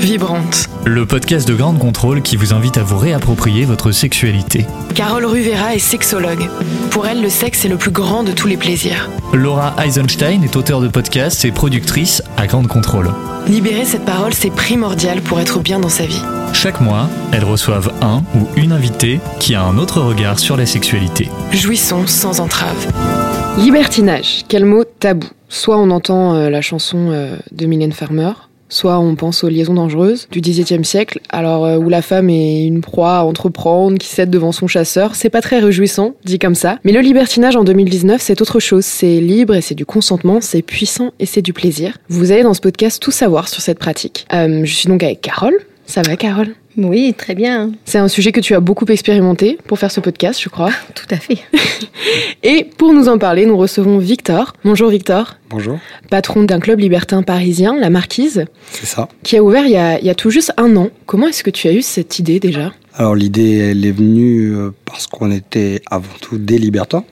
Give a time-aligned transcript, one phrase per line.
[0.00, 0.68] Vibrante.
[0.86, 4.64] Le podcast de Grande Contrôle qui vous invite à vous réapproprier votre sexualité.
[4.94, 6.48] Carole Ruvera est sexologue.
[6.90, 9.10] Pour elle, le sexe est le plus grand de tous les plaisirs.
[9.32, 13.10] Laura Eisenstein est auteure de podcasts et productrice à Grande Contrôle.
[13.48, 16.22] Libérer cette parole, c'est primordial pour être bien dans sa vie.
[16.52, 20.66] Chaque mois, elles reçoivent un ou une invitée qui a un autre regard sur la
[20.66, 21.28] sexualité.
[21.52, 22.86] Jouissons sans entrave.
[23.58, 25.26] Libertinage, quel mot tabou.
[25.48, 28.32] Soit on entend euh, la chanson euh, de Mylène Farmer,
[28.68, 32.66] soit on pense aux liaisons dangereuses du XVIIe siècle, alors euh, où la femme est
[32.66, 35.14] une proie à entreprendre, qui cède devant son chasseur.
[35.14, 36.78] C'est pas très réjouissant, dit comme ça.
[36.84, 38.84] Mais le libertinage en 2019, c'est autre chose.
[38.84, 41.98] C'est libre et c'est du consentement, c'est puissant et c'est du plaisir.
[42.08, 44.26] Vous allez dans ce podcast tout savoir sur cette pratique.
[44.32, 45.58] Euh, je suis donc avec Carole.
[45.86, 46.54] Ça va, Carole?
[46.78, 47.72] Oui, très bien.
[47.84, 50.70] C'est un sujet que tu as beaucoup expérimenté pour faire ce podcast, je crois.
[50.94, 51.38] Tout à fait.
[52.44, 54.52] Et pour nous en parler, nous recevons Victor.
[54.64, 55.34] Bonjour Victor.
[55.50, 55.78] Bonjour,
[56.08, 59.08] Patron d'un club libertin parisien, La Marquise, c'est ça.
[59.24, 60.90] qui a ouvert il y a, il y a tout juste un an.
[61.06, 62.72] Comment est-ce que tu as eu cette idée déjà?
[62.94, 67.04] Alors l'idée, elle est venue euh, parce qu'on était avant tout des libertins.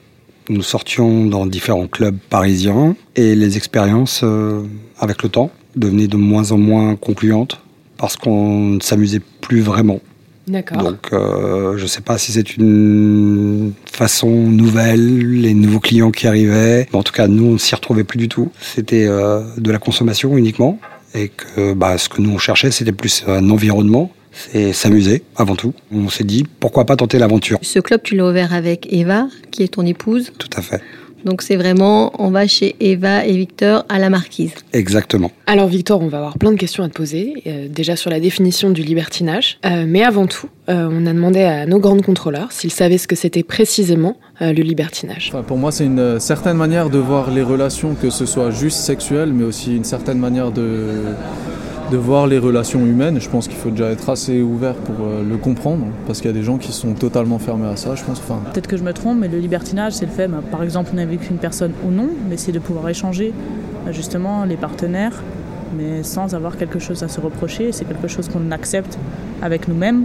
[0.47, 4.61] Nous sortions dans différents clubs parisiens et les expériences, euh,
[4.97, 7.59] avec le temps, devenaient de moins en moins concluantes
[7.97, 9.99] parce qu'on ne s'amusait plus vraiment.
[10.47, 10.81] D'accord.
[10.81, 16.27] Donc euh, je ne sais pas si c'est une façon nouvelle, les nouveaux clients qui
[16.27, 16.87] arrivaient.
[16.91, 18.51] Mais en tout cas, nous, on ne s'y retrouvait plus du tout.
[18.61, 20.79] C'était euh, de la consommation uniquement.
[21.15, 24.11] Et que bah, ce que nous, on cherchait, c'était plus un environnement.
[24.31, 25.73] C'est s'amuser avant tout.
[25.91, 29.63] On s'est dit, pourquoi pas tenter l'aventure Ce club, tu l'as ouvert avec Eva, qui
[29.63, 30.31] est ton épouse.
[30.37, 30.81] Tout à fait.
[31.25, 34.53] Donc c'est vraiment, on va chez Eva et Victor à la marquise.
[34.73, 35.31] Exactement.
[35.45, 38.19] Alors Victor, on va avoir plein de questions à te poser, euh, déjà sur la
[38.19, 39.59] définition du libertinage.
[39.65, 43.07] Euh, mais avant tout, euh, on a demandé à nos grandes contrôleurs s'ils savaient ce
[43.07, 45.29] que c'était précisément euh, le libertinage.
[45.33, 48.51] Enfin, pour moi, c'est une euh, certaine manière de voir les relations, que ce soit
[48.51, 50.87] juste sexuelles, mais aussi une certaine manière de,
[51.91, 53.19] de voir les relations humaines.
[53.19, 56.33] Je pense qu'il faut déjà être assez ouvert pour euh, le comprendre, parce qu'il y
[56.33, 58.19] a des gens qui sont totalement fermés à ça, je pense.
[58.19, 60.91] Enfin, Peut-être que je me trompe, mais le libertinage, c'est le fait, bah, par exemple,
[60.93, 63.33] on est avec une personne ou non, mais c'est de pouvoir échanger
[63.85, 65.23] bah, justement les partenaires,
[65.77, 67.71] mais sans avoir quelque chose à se reprocher.
[67.71, 68.97] C'est quelque chose qu'on accepte
[69.41, 70.03] avec nous-mêmes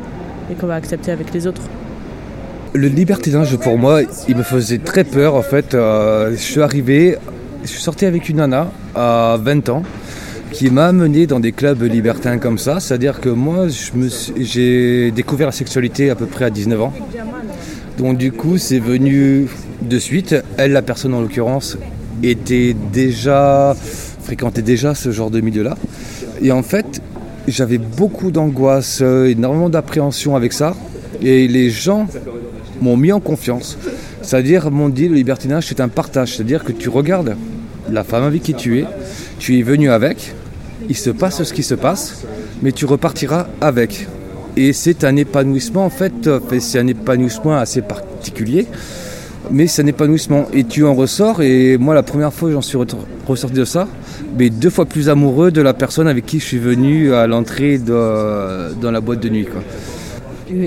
[0.51, 1.63] et qu'on va accepter avec les autres.
[2.75, 5.35] Le libertinage, pour moi, il me faisait très peur.
[5.35, 7.17] En fait, Euh, je suis arrivé,
[7.63, 9.83] je suis sorti avec une nana à 20 ans
[10.53, 12.79] qui m'a amené dans des clubs libertins comme ça.
[12.79, 13.67] C'est-à-dire que moi,
[14.39, 16.93] j'ai découvert la sexualité à peu près à 19 ans.
[17.99, 19.49] Donc du coup, c'est venu
[19.83, 20.37] de suite.
[20.57, 21.77] Elle, la personne en l'occurrence,
[22.23, 23.75] était déjà
[24.23, 25.77] fréquentait déjà ce genre de milieu-là.
[26.41, 27.03] Et en fait,
[27.49, 30.77] j'avais beaucoup d'angoisse, euh, énormément d'appréhension avec ça.
[31.21, 32.07] Et les gens
[32.81, 33.79] m'ont mis en confiance.
[34.23, 36.37] C'est-à-dire, m'ont dit le libertinage, c'est un partage.
[36.37, 37.37] C'est-à-dire que tu regardes
[37.91, 38.85] la femme avec qui tu es,
[39.39, 40.35] tu es venu avec,
[40.89, 42.25] il se passe ce qui se passe,
[42.63, 44.07] mais tu repartiras avec.
[44.57, 46.13] Et c'est un épanouissement, en fait,
[46.61, 48.67] c'est un épanouissement assez particulier,
[49.51, 50.47] mais c'est un épanouissement.
[50.53, 52.95] Et tu en ressors, et moi, la première fois, j'en suis re-
[53.27, 53.89] ressorti de ça,
[54.39, 57.79] mais deux fois plus amoureux de la personne avec qui je suis venu à l'entrée
[57.79, 59.47] dans la boîte de nuit.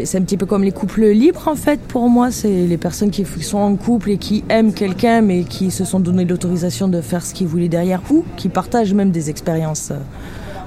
[0.06, 3.12] C'est un petit peu comme les couples libres en fait pour moi, c'est les personnes
[3.12, 7.02] qui sont en couple et qui aiment quelqu'un mais qui se sont donné l'autorisation de
[7.02, 9.98] faire ce qu'ils voulaient derrière ou qui partagent même des expériences euh,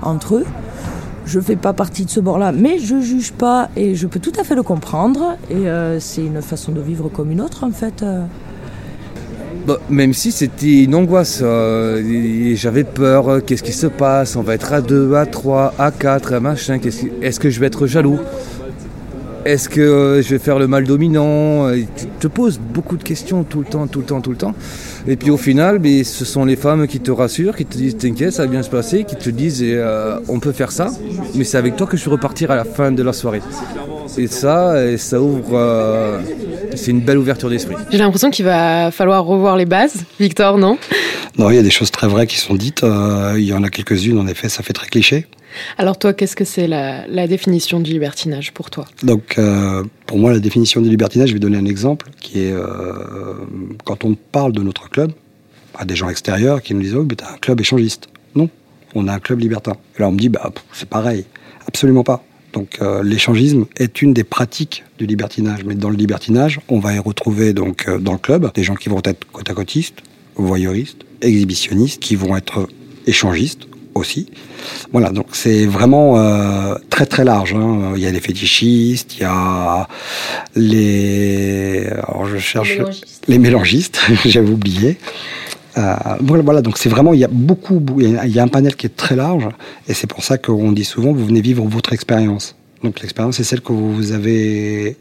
[0.02, 0.44] entre eux.
[1.26, 4.32] Je fais pas partie de ce bord-là, mais je juge pas et je peux tout
[4.38, 7.72] à fait le comprendre et euh, c'est une façon de vivre comme une autre en
[7.72, 8.04] fait.
[8.04, 8.24] euh.
[9.66, 14.72] Bah, même si c'était une angoisse, j'avais peur, qu'est-ce qui se passe, on va être
[14.72, 16.78] à 2, à 3, à 4, à machin,
[17.20, 18.20] est-ce que je vais être jaloux?
[19.48, 23.02] Est-ce que euh, je vais faire le mal dominant Et Tu te poses beaucoup de
[23.02, 24.52] questions tout le temps, tout le temps, tout le temps.
[25.06, 28.32] Et puis au final, ce sont les femmes qui te rassurent, qui te disent t'inquiète,
[28.34, 30.90] ça va bien se passer, qui te disent euh, on peut faire ça,
[31.34, 33.40] mais c'est avec toi que je vais repartir à la fin de la soirée.
[34.18, 36.20] Et ça, ça ouvre, euh,
[36.74, 37.76] c'est une belle ouverture d'esprit.
[37.90, 40.76] J'ai l'impression qu'il va falloir revoir les bases, Victor, non?
[41.38, 42.82] Non, il y a des choses très vraies qui sont dites.
[42.82, 45.26] Euh, il y en a quelques-unes, en effet, ça fait très cliché.
[45.78, 48.86] Alors toi, qu'est-ce que c'est la, la définition du libertinage pour toi?
[49.02, 52.52] Donc, euh, pour moi, la définition du libertinage, je vais donner un exemple qui est
[52.52, 53.34] euh,
[53.84, 55.12] quand on parle de notre club
[55.78, 58.08] à des gens extérieurs qui nous disent Oh, mais t'as un club échangiste.
[58.34, 58.50] Non,
[58.94, 59.76] on a un club libertin.
[59.96, 61.24] Et là, on me dit Bah, c'est pareil.
[61.66, 62.24] Absolument pas.
[62.52, 65.64] Donc, euh, l'échangisme est une des pratiques du libertinage.
[65.64, 68.74] Mais dans le libertinage, on va y retrouver donc euh, dans le club des gens
[68.74, 70.02] qui vont être côte à côtistes,
[70.38, 72.68] voyeuristes, exhibitionnistes, qui vont être
[73.06, 74.30] échangistes aussi.
[74.92, 77.54] Voilà, donc c'est vraiment euh, très très large.
[77.54, 77.92] hein.
[77.96, 79.88] Il y a les fétichistes, il y a
[80.54, 83.24] les, alors je cherche mélangistes.
[83.28, 84.98] les mélangistes, j'avais oublié.
[85.76, 88.74] Euh, voilà, voilà, donc c'est vraiment, il y a beaucoup, il y a un panel
[88.74, 89.48] qui est très large,
[89.88, 92.56] et c'est pour ça qu'on dit souvent, vous venez vivre votre expérience.
[92.82, 94.96] Donc l'expérience, c'est celle que vous avez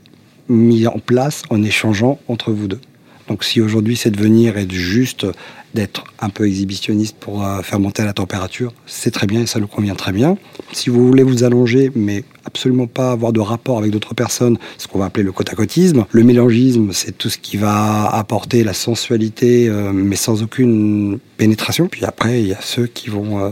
[0.50, 2.80] mis en place en échangeant entre vous deux.
[3.28, 5.26] Donc si aujourd'hui c'est de venir et de juste
[5.74, 9.60] d'être un peu exhibitionniste pour euh, faire monter la température, c'est très bien et ça
[9.60, 10.38] nous convient très bien.
[10.72, 14.88] Si vous voulez vous allonger, mais absolument pas avoir de rapport avec d'autres personnes, ce
[14.88, 16.06] qu'on va appeler le côte à côtisme.
[16.12, 21.88] Le mélangisme, c'est tout ce qui va apporter la sensualité, euh, mais sans aucune pénétration.
[21.88, 23.50] Puis après, il y a ceux qui vont euh,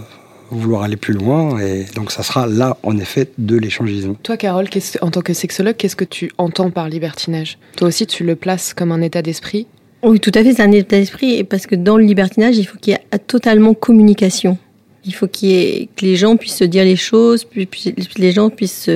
[0.58, 1.60] vouloir aller plus loin.
[1.60, 4.16] Et donc, ça sera là, en effet, de l'échangisme.
[4.24, 4.68] Toi, Carole,
[5.02, 7.58] en tant que sexologue, qu'est-ce que tu entends par libertinage?
[7.78, 9.68] Toi aussi, tu le places comme un état d'esprit?
[10.04, 11.44] Oui, tout à fait, c'est un état d'esprit.
[11.44, 14.58] Parce que dans le libertinage, il faut qu'il y ait totalement communication.
[15.06, 17.70] Il faut qu'il ait, que les gens puissent se dire les choses, puis
[18.18, 18.90] les gens puissent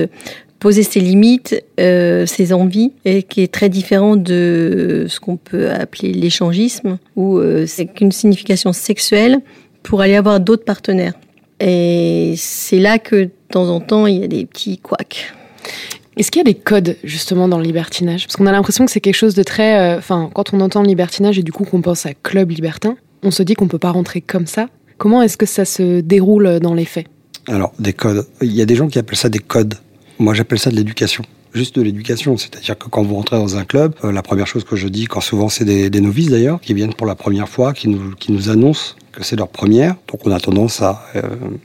[0.60, 5.70] poser ses limites, euh, ses envies, et qui est très différent de ce qu'on peut
[5.70, 9.40] appeler l'échangisme, où euh, c'est qu'une signification sexuelle
[9.82, 11.14] pour aller avoir d'autres partenaires.
[11.60, 15.34] Et c'est là que de temps en temps, il y a des petits couacs.
[16.16, 18.26] Est-ce qu'il y a des codes justement dans le libertinage?
[18.26, 19.78] Parce qu'on a l'impression que c'est quelque chose de très...
[19.78, 22.96] Euh, enfin, quand on entend le libertinage et du coup qu'on pense à club libertin,
[23.22, 24.68] on se dit qu'on peut pas rentrer comme ça.
[24.98, 27.06] Comment est-ce que ça se déroule dans les faits?
[27.46, 28.26] Alors, des codes.
[28.42, 29.74] Il y a des gens qui appellent ça des codes.
[30.18, 32.36] Moi, j'appelle ça de l'éducation juste de l'éducation.
[32.36, 35.06] C'est-à-dire que quand vous rentrez dans un club, euh, la première chose que je dis,
[35.06, 38.32] quand souvent c'est des, novices d'ailleurs, qui viennent pour la première fois, qui nous, qui
[38.32, 39.96] nous annoncent que c'est leur première.
[40.08, 41.22] Donc on a tendance à, euh,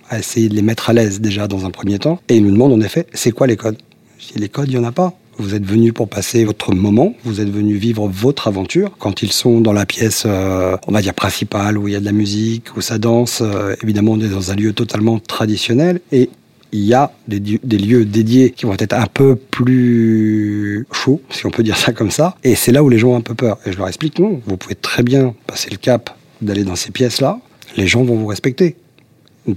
[0.10, 2.20] à essayer de les mettre à l'aise déjà dans un premier temps.
[2.30, 3.78] Et ils nous demandent en effet, c'est quoi les codes?
[4.20, 5.14] Si les codes, il n'y en a pas.
[5.38, 8.96] Vous êtes venu pour passer votre moment, vous êtes venu vivre votre aventure.
[8.98, 12.00] Quand ils sont dans la pièce, euh, on va dire principale, où il y a
[12.00, 13.44] de la musique, où ça danse,
[13.84, 16.00] évidemment on est dans un lieu totalement traditionnel.
[16.14, 16.30] Et
[16.76, 17.40] il y a des,
[17.78, 22.12] lieux dédiés qui vont être un peu plus chauds, si on peut dire ça comme
[22.12, 22.36] ça.
[22.44, 23.58] Et c'est là où les gens ont un peu peur.
[23.66, 26.92] Et je leur explique, non, vous pouvez très bien passer le cap d'aller dans ces
[26.92, 27.40] pièces-là.
[27.78, 28.76] Les gens vont vous respecter.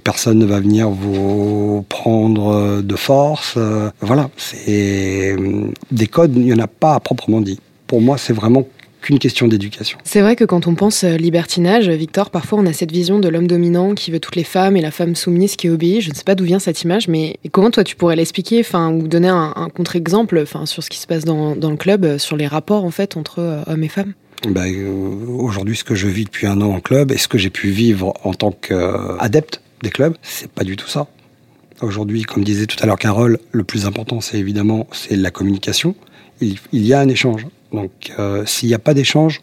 [0.04, 3.58] Personne ne va venir vous prendre de force.
[4.00, 5.34] Voilà, c'est
[5.90, 7.58] des codes, il n'y en a pas à proprement dit.
[7.88, 8.68] Pour moi, c'est vraiment
[9.00, 9.98] qu'une question d'éducation.
[10.04, 13.28] C'est vrai que quand on pense euh, libertinage, Victor, parfois on a cette vision de
[13.28, 16.00] l'homme dominant qui veut toutes les femmes et la femme soumise qui obéit.
[16.00, 18.92] Je ne sais pas d'où vient cette image, mais comment toi tu pourrais l'expliquer, enfin,
[18.92, 22.18] ou donner un, contre-exemple, enfin, sur ce qui se passe dans, dans, le club, euh,
[22.18, 24.14] sur les rapports en fait entre euh, hommes et femmes?
[24.48, 24.64] Bah,
[25.28, 27.68] aujourd'hui, ce que je vis depuis un an en club et ce que j'ai pu
[27.70, 31.08] vivre en tant qu'adepte des clubs, c'est pas du tout ça.
[31.80, 35.96] Aujourd'hui, comme disait tout à l'heure Carole, le plus important, c'est évidemment c'est la communication.
[36.40, 39.42] Il, il y a un échange donc euh, s'il n'y a pas d'échange,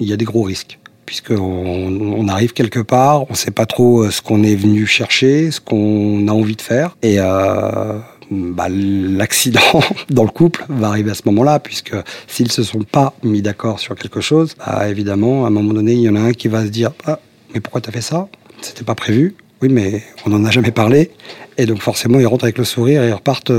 [0.00, 0.78] il y a des gros risques.
[1.06, 4.86] Puisqu'on on arrive quelque part, on ne sait pas trop euh, ce qu'on est venu
[4.86, 6.96] chercher, ce qu'on a envie de faire.
[7.02, 7.98] Et euh,
[8.30, 9.80] bah, l'accident
[10.10, 11.94] dans le couple va arriver à ce moment-là, puisque
[12.26, 15.92] s'ils se sont pas mis d'accord sur quelque chose, bah, évidemment, à un moment donné,
[15.94, 17.20] il y en a un qui va se dire ah,
[17.54, 18.28] mais pourquoi tu as fait ça?
[18.60, 19.34] C'était pas prévu.
[19.62, 21.10] Oui, mais on n'en a jamais parlé.
[21.56, 23.50] Et donc forcément, ils rentrent avec le sourire et ils repartent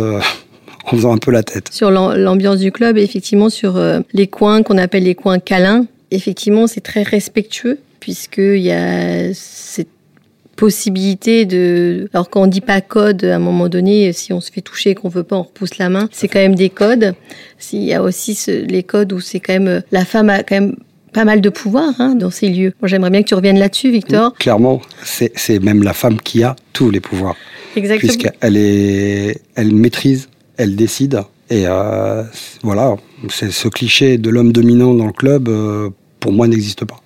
[0.92, 1.70] en faisant un peu la tête.
[1.72, 6.68] Sur l'ambiance du club, effectivement, sur euh, les coins qu'on appelle les coins câlins, effectivement,
[6.68, 9.90] c'est très respectueux, puisqu'il y a cette
[10.56, 12.10] possibilité de...
[12.14, 14.90] Alors quand on dit pas code, à un moment donné, si on se fait toucher
[14.90, 16.10] et qu'on veut pas, on repousse la main.
[16.12, 17.14] C'est quand même des codes.
[17.72, 18.38] Il y a aussi
[18.68, 19.84] les codes où c'est quand même...
[19.92, 20.76] La femme a quand même
[21.14, 22.74] pas mal de pouvoir hein, dans ces lieux.
[22.82, 24.34] Moi, j'aimerais bien que tu reviennes là-dessus, Victor.
[24.36, 27.36] Clairement, c'est même la femme qui a tous les pouvoirs.
[27.78, 28.14] Exactement.
[28.14, 30.28] Puisqu'elle est, elle maîtrise
[30.60, 31.24] elle décide.
[31.50, 32.24] Et euh,
[32.62, 32.96] voilà,
[33.30, 35.90] ce cliché de l'homme dominant dans le club, euh,
[36.20, 37.00] pour moi, n'existe pas.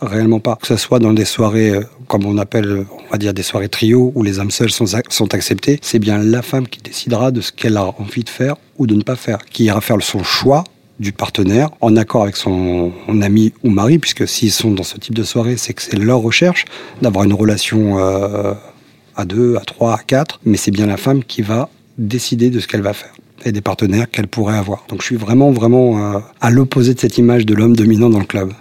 [0.00, 0.56] Réellement pas.
[0.56, 3.68] Que ce soit dans des soirées, euh, comme on appelle, on va dire des soirées
[3.68, 7.52] trio, où les âmes seules sont, acceptées, c'est bien la femme qui décidera de ce
[7.52, 10.64] qu'elle a envie de faire ou de ne pas faire, qui ira faire son choix
[10.98, 15.14] du partenaire en accord avec son ami ou mari, puisque s'ils sont dans ce type
[15.14, 16.64] de soirée, c'est que c'est leur recherche
[17.02, 21.42] d'avoir une relation à deux, à trois, à quatre, mais c'est bien la femme qui
[21.42, 23.12] va décider de ce qu'elle va faire
[23.44, 24.86] et des partenaires qu'elle pourrait avoir.
[24.88, 28.18] Donc je suis vraiment, vraiment euh, à l'opposé de cette image de l'homme dominant dans
[28.18, 28.52] le club.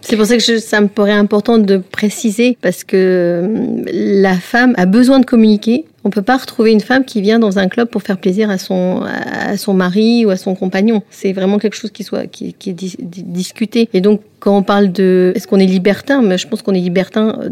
[0.00, 4.74] C'est pour ça que ça me paraît important de préciser, parce que euh, la femme
[4.76, 5.84] a besoin de communiquer.
[6.04, 8.48] On ne peut pas retrouver une femme qui vient dans un club pour faire plaisir
[8.48, 11.02] à son, à son mari ou à son compagnon.
[11.10, 13.90] C'est vraiment quelque chose qui, soit, qui, qui est discuté.
[13.92, 16.80] Et donc, quand on parle de est-ce qu'on est libertin, mais je pense qu'on est
[16.80, 17.50] libertin euh,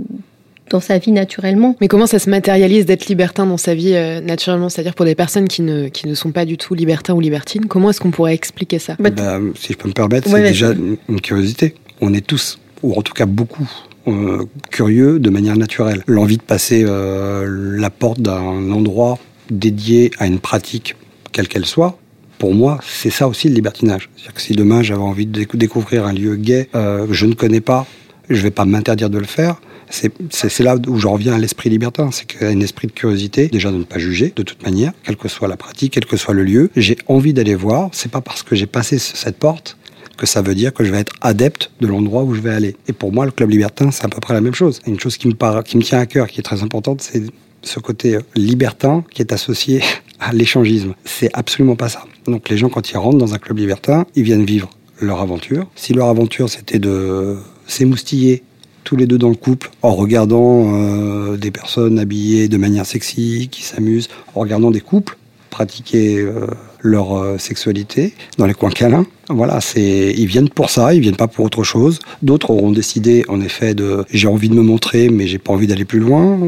[0.71, 1.77] dans sa vie naturellement.
[1.81, 4.69] Mais comment ça se matérialise d'être libertin dans sa vie euh, naturellement?
[4.69, 7.67] C'est-à-dire pour des personnes qui ne, qui ne sont pas du tout libertins ou libertines,
[7.67, 8.97] comment est-ce qu'on pourrait expliquer ça?
[8.99, 9.11] Bah,
[9.55, 10.73] Si je peux me permettre, c'est déjà
[11.09, 11.75] une curiosité.
[12.01, 13.69] On est tous, ou en tout cas beaucoup,
[14.09, 16.03] euh, curieux de manière naturelle.
[16.07, 17.47] L'envie de passer euh,
[17.79, 19.19] la porte d'un endroit
[19.51, 20.97] dédié à une pratique,
[21.33, 21.99] quelle qu'elle soit,
[22.39, 24.11] pour moi, c'est ça aussi le libertinage.
[24.15, 27.63] C'est-à-dire que si demain j'avais envie de découvrir un lieu gay que je ne connais
[27.63, 27.87] pas,
[28.29, 29.57] Je vais pas m'interdire de le faire.
[29.89, 32.93] C'est là où je reviens à l'esprit libertin, c'est qu'il y a un esprit de
[32.93, 36.07] curiosité, déjà de ne pas juger de toute manière, quelle que soit la pratique, quel
[36.07, 36.71] que soit le lieu.
[36.77, 39.77] J'ai envie d'aller voir, c'est pas parce que j'ai passé cette porte
[40.17, 42.77] que ça veut dire que je vais être adepte de l'endroit où je vais aller.
[42.89, 44.81] Et pour moi, le club libertin, c'est à peu près la même chose.
[44.87, 47.23] Une chose qui me, part, qui me tient à cœur, qui est très importante, c'est
[47.63, 49.83] ce côté libertin qui est associé
[50.21, 50.95] à l'échangisme.
[51.05, 52.05] C'est absolument pas ça.
[52.27, 55.69] Donc les gens, quand ils rentrent dans un club libertin, ils viennent vivre leur aventure.
[55.77, 58.43] Si leur aventure, c'était de s'émoustiller
[58.87, 63.49] tous les deux dans le couple, en regardant euh, des personnes habillées de manière sexy,
[63.51, 65.19] qui s'amusent, en regardant des couples
[65.51, 66.47] pratiquer euh,
[66.83, 69.07] leur euh, sexualité dans les coins câlins.
[69.29, 71.99] Voilà, c'est ils viennent pour ça, ils viennent pas pour autre chose.
[72.23, 75.67] D'autres auront décidé en effet de j'ai envie de me montrer mais j'ai pas envie
[75.67, 76.39] d'aller plus loin.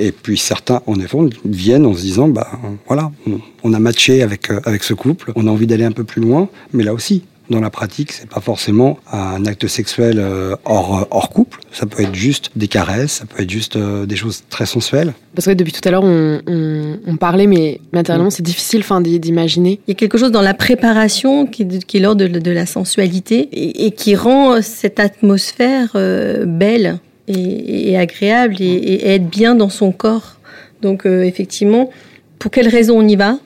[0.00, 2.48] Et puis certains en effet viennent en se disant bah
[2.88, 3.12] voilà,
[3.62, 6.48] on a matché avec avec ce couple, on a envie d'aller un peu plus loin,
[6.72, 11.30] mais là aussi dans la pratique, c'est pas forcément un acte sexuel euh, hors, hors
[11.30, 11.60] couple.
[11.72, 15.14] Ça peut être juste des caresses, ça peut être juste euh, des choses très sensuelles.
[15.34, 19.80] Parce que depuis tout à l'heure, on, on, parlait, mais matériellement, c'est difficile d'imaginer.
[19.86, 22.66] Il y a quelque chose dans la préparation qui, qui est l'ordre de, de, la
[22.66, 29.54] sensualité et, qui rend cette atmosphère euh, belle et, et, agréable et, et, être bien
[29.54, 30.38] dans son corps.
[30.82, 31.90] Donc, effectivement,
[32.38, 33.38] pour quelles raisons on y va?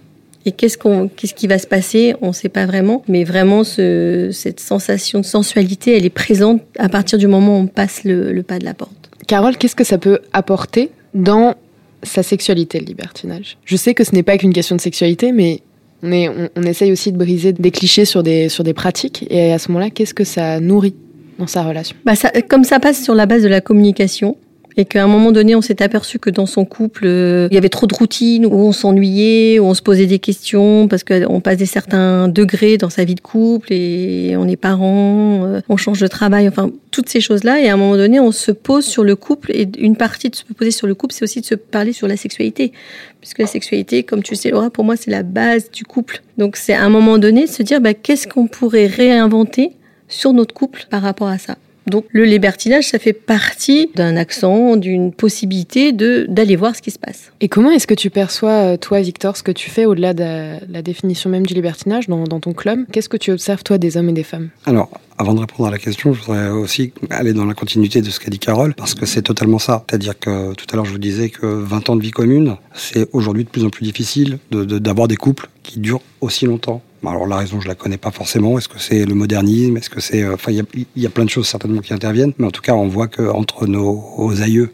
[0.44, 2.14] Et qu'est-ce qu'on, qu'est-ce qui va se passer?
[2.20, 6.62] On ne sait pas vraiment, mais vraiment ce, cette sensation de sensualité, elle est présente
[6.78, 9.10] à partir du moment où on passe le, le pas de la porte.
[9.26, 11.54] Carole, qu'est-ce que ça peut apporter dans
[12.02, 13.56] sa sexualité, le libertinage?
[13.64, 15.60] Je sais que ce n'est pas qu'une question de sexualité, mais
[16.02, 19.24] on, est, on, on, essaye aussi de briser des clichés sur des, sur des pratiques.
[19.30, 20.94] Et à ce moment-là, qu'est-ce que ça nourrit
[21.38, 21.96] dans sa relation?
[22.04, 24.36] Bah ça, Comme ça passe sur la base de la communication,
[24.76, 27.58] et qu'à un moment donné, on s'est aperçu que dans son couple, euh, il y
[27.58, 31.40] avait trop de routines, où on s'ennuyait, où on se posait des questions, parce qu'on
[31.40, 35.76] passe des certains degrés dans sa vie de couple, et on est parents, euh, on
[35.76, 37.60] change de travail, enfin, toutes ces choses-là.
[37.60, 40.36] Et à un moment donné, on se pose sur le couple, et une partie de
[40.36, 42.72] se poser sur le couple, c'est aussi de se parler sur la sexualité.
[43.20, 46.22] Puisque la sexualité, comme tu sais, Laura, pour moi, c'est la base du couple.
[46.38, 49.72] Donc, c'est à un moment donné se dire, bah, qu'est-ce qu'on pourrait réinventer
[50.08, 51.56] sur notre couple par rapport à ça?
[51.86, 56.90] Donc le libertinage, ça fait partie d'un accent, d'une possibilité de d'aller voir ce qui
[56.90, 57.32] se passe.
[57.40, 60.58] Et comment est-ce que tu perçois, euh, toi, Victor, ce que tu fais au-delà de
[60.70, 62.80] la définition même du libertinage dans, dans ton club?
[62.92, 64.50] Qu'est-ce que tu observes, toi, des hommes et des femmes?
[64.66, 68.10] Alors, avant de répondre à la question, je voudrais aussi aller dans la continuité de
[68.10, 69.84] ce qu'a dit Carole, parce que c'est totalement ça.
[69.88, 73.08] C'est-à-dire que tout à l'heure, je vous disais que 20 ans de vie commune, c'est
[73.12, 76.82] aujourd'hui de plus en plus difficile d'avoir de, des couples qui durent aussi longtemps.
[77.04, 78.58] Alors la raison, je la connais pas forcément.
[78.58, 79.76] Est-ce que c'est le modernisme?
[79.76, 82.32] Est-ce que c'est, euh, enfin, il y, a, plein de choses certainement qui interviennent.
[82.38, 84.70] Mais en tout cas, on voit que entre nos aïeux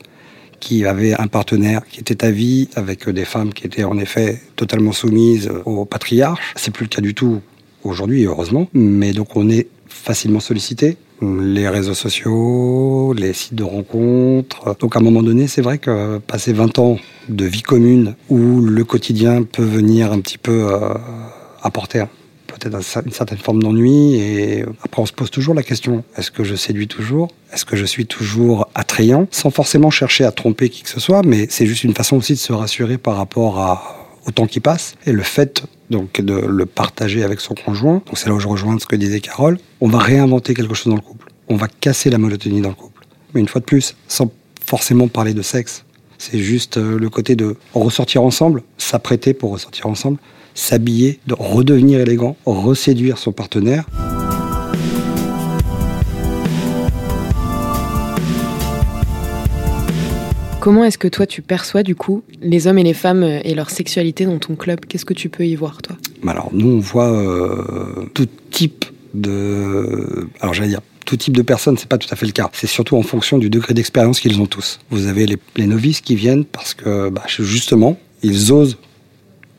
[0.60, 4.40] qui avaient un partenaire qui était à vie, avec des femmes qui étaient en effet
[4.56, 7.40] totalement soumises au patriarche, c'est plus le cas du tout
[7.84, 8.68] aujourd'hui, heureusement.
[8.74, 14.76] Mais donc on est facilement sollicité les réseaux sociaux, les sites de rencontres.
[14.78, 18.60] Donc à un moment donné, c'est vrai que passer 20 ans de vie commune où
[18.60, 20.94] le quotidien peut venir un petit peu euh,
[21.62, 22.04] apporter
[22.58, 24.16] peut-être une certaine forme d'ennui.
[24.16, 27.28] Et après, on se pose toujours la question est-ce que je séduis toujours?
[27.52, 29.26] Est-ce que je suis toujours attrayant?
[29.30, 32.34] Sans forcément chercher à tromper qui que ce soit, mais c'est juste une façon aussi
[32.34, 34.94] de se rassurer par rapport à, au temps qui passe.
[35.06, 38.48] Et le fait donc de le partager avec son conjoint, donc c'est là où je
[38.48, 41.28] rejoins ce que disait Carole, on va réinventer quelque chose dans le couple.
[41.48, 43.06] On va casser la monotonie dans le couple.
[43.34, 44.30] Mais une fois de plus, sans
[44.64, 45.84] forcément parler de sexe.
[46.18, 50.18] C'est juste euh, le côté de ressortir ensemble, s'apprêter pour ressortir ensemble,
[50.52, 53.86] s'habiller, de redevenir élégant, reséduire son partenaire.
[60.60, 63.70] Comment est-ce que toi tu perçois du coup les hommes et les femmes et leur
[63.70, 64.80] sexualité dans ton club?
[64.86, 65.96] Qu'est-ce que tu peux y voir toi?
[66.26, 68.84] Alors nous on voit euh, tout type
[69.14, 70.28] de...
[70.40, 72.50] Alors j'allais dire tout type de personnes, c'est pas tout à fait le cas.
[72.52, 74.78] C'est surtout en fonction du degré d'expérience qu'ils ont tous.
[74.90, 78.76] Vous avez les, novices qui viennent parce que bah, justement ils osent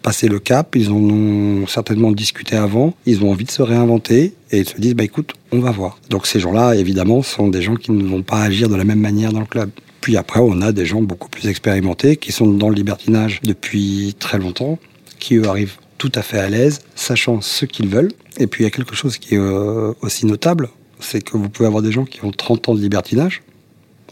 [0.03, 4.35] passer le cap, ils en ont certainement discuté avant, ils ont envie de se réinventer
[4.51, 5.97] et ils se disent bah écoute, on va voir.
[6.11, 8.99] Donc ces gens-là, évidemment, sont des gens qui ne vont pas agir de la même
[8.99, 9.71] manière dans le club.
[10.01, 14.15] Puis après, on a des gens beaucoup plus expérimentés qui sont dans le libertinage depuis
[14.19, 14.77] très longtemps,
[15.17, 18.11] qui eux arrivent tout à fait à l'aise, sachant ce qu'ils veulent.
[18.37, 21.49] Et puis il y a quelque chose qui est euh, aussi notable, c'est que vous
[21.49, 23.41] pouvez avoir des gens qui ont 30 ans de libertinage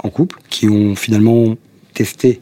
[0.03, 1.56] en couple, qui ont finalement
[1.94, 2.39] testé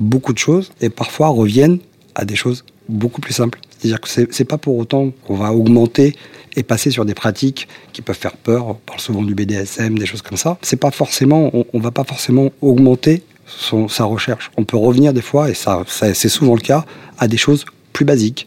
[0.00, 1.78] beaucoup de choses et parfois reviennent
[2.14, 3.60] à des choses beaucoup plus simples.
[3.70, 6.16] C'est-à-dire que c'est pas pour autant qu'on va augmenter
[6.56, 8.68] et passer sur des pratiques qui peuvent faire peur.
[8.68, 10.56] On parle souvent du BDSM, des choses comme ça.
[10.62, 14.50] C'est pas forcément, on, on, va pas forcément augmenter sa recherche.
[14.56, 16.84] On peut revenir des fois, et ça c'est souvent le cas,
[17.18, 18.46] à des choses plus basiques.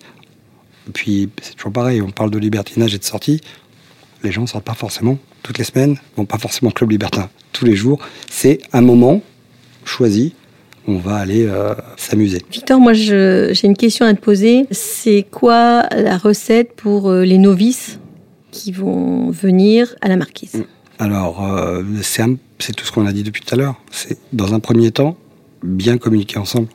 [0.87, 2.01] Et puis c'est toujours pareil.
[2.01, 3.41] On parle de libertinage et de sortie.
[4.23, 7.65] Les gens sortent pas forcément toutes les semaines, vont pas forcément au club libertin tous
[7.65, 7.99] les jours.
[8.29, 9.21] C'est un moment
[9.85, 10.33] choisi.
[10.89, 12.41] On va aller euh, s'amuser.
[12.49, 14.67] Victor, moi j'ai une question à te poser.
[14.71, 17.99] C'est quoi la recette pour euh, les novices
[18.51, 20.63] qui vont venir à la marquise?
[20.99, 23.75] Alors, euh, c'est tout ce qu'on a dit depuis tout à l'heure.
[23.91, 25.17] C'est dans un premier temps,
[25.61, 26.69] bien communiquer ensemble.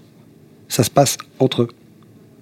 [0.68, 1.68] Ça se passe entre eux.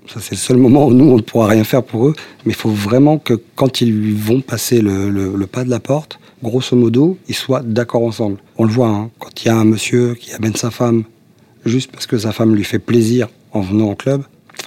[0.06, 2.14] Ça, c'est le seul moment où nous, on ne pourra rien faire pour eux.
[2.44, 6.76] Mais il faut vraiment que quand ils vont passer le, pas de la porte, grosso
[6.76, 8.38] modo, ils soient d'accord ensemble.
[8.58, 11.04] On le voit, hein, quand il y a un monsieur qui amène sa femme
[11.64, 14.24] juste parce que sa femme lui fait plaisir en venant au club,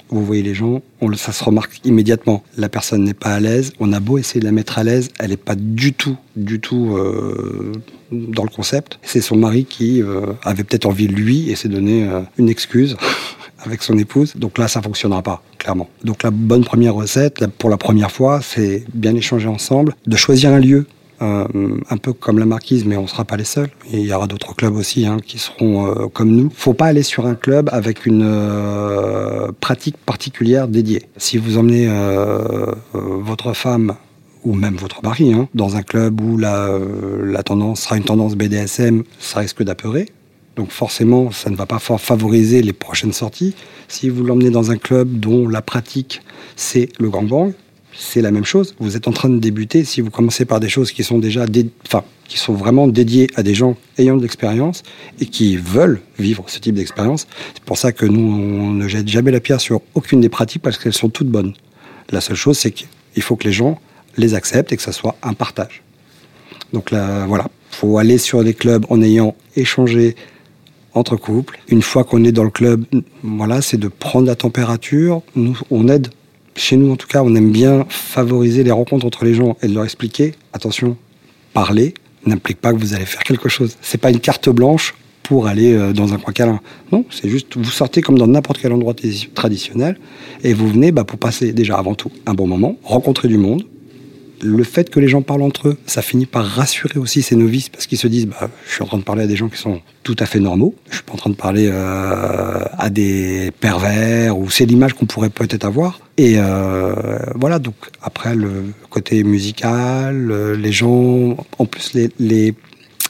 [0.10, 0.82] vous voyez les gens,
[1.16, 2.44] ça se remarque immédiatement.
[2.58, 3.74] La personne n'est pas à l'aise.
[3.80, 6.60] On a beau essayer de la mettre à l'aise, elle n'est pas du tout, du
[6.60, 7.72] tout euh,
[8.12, 9.00] dans le concept.
[9.02, 12.96] C'est son mari qui euh, avait peut-être envie lui et s'est donné euh, une excuse
[13.64, 14.34] avec son épouse.
[14.36, 15.90] Donc là, ça fonctionnera pas, clairement.
[16.04, 20.52] Donc la bonne première recette, pour la première fois, c'est bien échanger ensemble, de choisir
[20.52, 20.86] un lieu
[21.24, 21.46] euh,
[21.90, 23.70] un peu comme la marquise, mais on ne sera pas les seuls.
[23.92, 26.50] il y aura d'autres clubs aussi hein, qui seront euh, comme nous.
[26.54, 31.04] Faut pas aller sur un club avec une euh, pratique particulière dédiée.
[31.18, 31.88] Si vous emmenez
[32.94, 33.96] votre femme
[34.44, 36.78] ou même votre mari hein, dans un club où la,
[37.24, 40.10] la tendance sera une tendance BDSM, ça risque d'apeurer.
[40.56, 43.56] Donc forcément, ça ne va pas favoriser les prochaines sorties.
[43.88, 46.22] Si vous l'emmenez dans un club dont la pratique
[46.56, 47.54] c'est le gangbang,
[47.96, 48.76] c'est la même chose.
[48.80, 49.84] Vous êtes en train de débuter.
[49.84, 51.46] Si vous commencez par des choses qui sont déjà,
[51.86, 54.84] enfin, qui sont vraiment dédiées à des gens ayant de l'expérience
[55.20, 59.08] et qui veulent vivre ce type d'expérience, c'est pour ça que nous, on ne jette
[59.08, 61.54] jamais la pierre sur aucune des pratiques parce qu'elles sont toutes bonnes.
[62.10, 63.80] La seule chose, c'est qu'il faut que les gens
[64.18, 65.82] les acceptent et que ça soit un partage.
[66.72, 70.16] Donc là, voilà, faut aller sur des clubs en ayant échangé
[70.94, 71.60] entre couples.
[71.68, 72.86] Une fois qu'on est dans le club,
[73.24, 75.22] voilà, c'est de prendre la température.
[75.72, 76.10] On aide
[76.56, 79.68] chez nous, en tout cas, on aime bien favoriser les rencontres entre les gens et
[79.68, 80.98] de leur expliquer, attention,
[81.54, 81.94] parler
[82.26, 83.78] n'implique pas que vous allez faire quelque chose.
[83.82, 86.60] C'est pas une carte blanche pour aller euh, dans un coin câlin.
[86.92, 88.94] Non, c'est juste, vous sortez comme dans n'importe quel endroit
[89.34, 89.98] traditionnel
[90.44, 93.64] et vous venez bah, pour passer déjà avant tout un bon moment, rencontrer du monde,
[94.44, 97.70] le fait que les gens parlent entre eux, ça finit par rassurer aussi ces novices
[97.70, 99.58] parce qu'ils se disent bah, je suis en train de parler à des gens qui
[99.58, 100.76] sont tout à fait normaux.
[100.90, 105.06] Je suis pas en train de parler euh, à des pervers ou c'est l'image qu'on
[105.06, 106.00] pourrait peut-être avoir.
[106.18, 106.94] Et euh,
[107.36, 112.54] voilà donc après le côté musical, euh, les gens, en plus les, les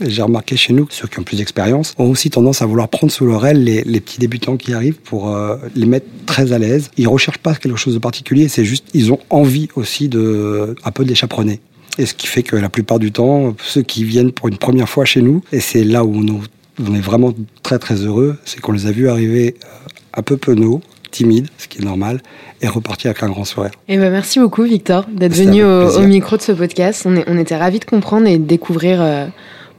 [0.08, 3.12] j'ai remarqué chez nous, ceux qui ont plus d'expérience ont aussi tendance à vouloir prendre
[3.12, 6.92] sous leur aile les, petits débutants qui arrivent pour euh, les mettre très à l'aise.
[6.98, 10.92] Ils recherchent pas quelque chose de particulier, c'est juste ils ont envie aussi de un
[10.92, 11.60] peu de les chaperonner.
[11.98, 14.90] Et ce qui fait que la plupart du temps, ceux qui viennent pour une première
[14.90, 18.72] fois chez nous, et c'est là où on, est vraiment très très heureux, c'est qu'on
[18.72, 19.68] les a vus arriver euh,
[20.16, 22.22] un peu penauds, timides, ce qui est normal,
[22.62, 23.72] et repartir avec un grand sourire.
[23.88, 27.04] Et eh ben merci beaucoup Victor d'être venu au, micro de ce podcast.
[27.06, 29.28] On, est, on était ravis de comprendre et de découvrir euh,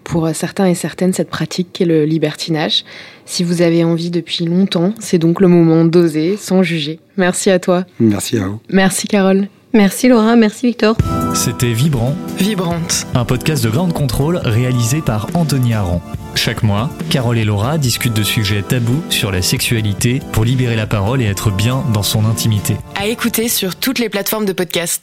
[0.05, 2.85] pour certains et certaines cette pratique qu'est le libertinage.
[3.27, 7.01] Si vous avez envie depuis longtemps, c'est donc le moment d'oser sans juger.
[7.17, 7.85] Merci à toi.
[7.99, 8.61] Merci à vous.
[8.71, 9.49] Merci Carole.
[9.73, 10.97] Merci Laura, merci Victor.
[11.35, 12.15] C'était Vibrant.
[12.39, 13.07] Vibrante.
[13.15, 16.01] Un podcast de grande contrôle réalisé par Anthony Aron.
[16.37, 20.87] Chaque mois, Carole et Laura discutent de sujets tabous sur la sexualité pour libérer la
[20.87, 22.77] parole et être bien dans son intimité.
[22.95, 25.03] À écouter sur toutes les plateformes de podcast.